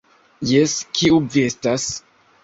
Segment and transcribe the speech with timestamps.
[0.51, 1.85] Jes, kiu vi estas?